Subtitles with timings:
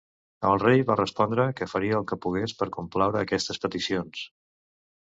[0.51, 4.29] El rei va respondre que faria el que pogués per complaure aquestes peticions.